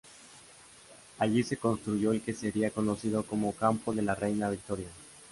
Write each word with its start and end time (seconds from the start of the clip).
Allí 1.19 1.43
se 1.43 1.57
construyó 1.57 2.11
el 2.11 2.21
que 2.23 2.33
sería 2.33 2.71
conocido 2.71 3.21
como 3.21 3.53
campo 3.53 3.93
de 3.93 4.01
la 4.01 4.15
Reina 4.15 4.49
Victoria. 4.49 4.87